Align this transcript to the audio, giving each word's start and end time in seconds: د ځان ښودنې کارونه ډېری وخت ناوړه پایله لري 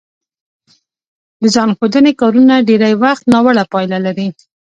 د 1.41 1.43
ځان 1.55 1.69
ښودنې 1.77 2.11
کارونه 2.21 2.53
ډېری 2.67 2.93
وخت 3.03 3.23
ناوړه 3.33 3.63
پایله 3.73 3.97
لري 4.05 4.27